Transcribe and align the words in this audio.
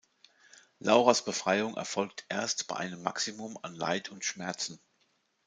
Lauras 0.79 1.23
Befreiung 1.23 1.75
erfolgt 1.75 2.25
erst 2.27 2.65
bei 2.65 2.75
einem 2.75 3.03
Maximum 3.03 3.59
an 3.61 3.75
Leid 3.75 4.09
und 4.09 4.25
Schmerzen. 4.25 4.79